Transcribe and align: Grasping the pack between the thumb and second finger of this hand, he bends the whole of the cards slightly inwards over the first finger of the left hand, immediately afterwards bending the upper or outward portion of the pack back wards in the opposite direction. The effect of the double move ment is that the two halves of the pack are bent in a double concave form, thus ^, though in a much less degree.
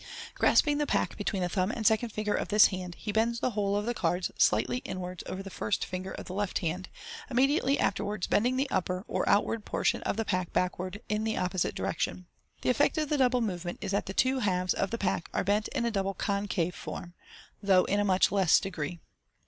Grasping 0.33 0.79
the 0.79 0.87
pack 0.87 1.15
between 1.15 1.43
the 1.43 1.47
thumb 1.49 1.69
and 1.69 1.85
second 1.85 2.09
finger 2.09 2.33
of 2.33 2.47
this 2.47 2.65
hand, 2.73 2.95
he 2.95 3.11
bends 3.11 3.39
the 3.39 3.51
whole 3.51 3.75
of 3.75 3.85
the 3.85 3.93
cards 3.93 4.31
slightly 4.35 4.77
inwards 4.79 5.23
over 5.27 5.43
the 5.43 5.51
first 5.51 5.85
finger 5.85 6.09
of 6.13 6.25
the 6.25 6.33
left 6.33 6.57
hand, 6.57 6.89
immediately 7.29 7.77
afterwards 7.79 8.25
bending 8.25 8.57
the 8.57 8.67
upper 8.71 9.05
or 9.07 9.29
outward 9.29 9.63
portion 9.63 10.01
of 10.01 10.17
the 10.17 10.25
pack 10.25 10.51
back 10.53 10.79
wards 10.79 10.97
in 11.07 11.23
the 11.23 11.37
opposite 11.37 11.75
direction. 11.75 12.25
The 12.63 12.71
effect 12.71 12.97
of 12.97 13.09
the 13.09 13.17
double 13.19 13.41
move 13.41 13.63
ment 13.63 13.77
is 13.79 13.91
that 13.91 14.07
the 14.07 14.13
two 14.15 14.39
halves 14.39 14.73
of 14.73 14.89
the 14.89 14.97
pack 14.97 15.29
are 15.35 15.43
bent 15.43 15.67
in 15.67 15.85
a 15.85 15.91
double 15.91 16.15
concave 16.15 16.73
form, 16.73 17.13
thus 17.61 17.67
^, 17.67 17.67
though 17.67 17.85
in 17.85 17.99
a 17.99 18.03
much 18.03 18.31
less 18.31 18.59
degree. 18.59 18.97